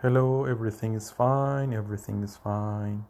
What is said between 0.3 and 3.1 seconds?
everything is fine, everything is fine.